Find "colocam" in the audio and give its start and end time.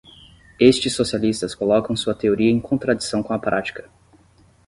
1.53-1.95